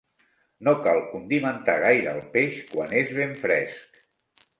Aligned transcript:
No 0.67 0.71
cal 0.85 1.01
condimentar 1.09 1.75
gaire 1.83 2.09
el 2.19 2.23
peix, 2.37 2.57
quan 2.71 2.97
és 3.03 3.13
ben 3.19 3.37
fresc. 3.43 4.01